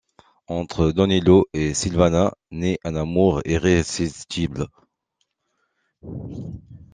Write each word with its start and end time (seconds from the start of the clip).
Entre 0.47 0.91
Donello 0.93 1.47
et 1.53 1.75
Silvana 1.75 2.33
naît 2.49 2.79
un 2.83 2.95
amour 2.95 3.43
irrésistible. 3.45 4.65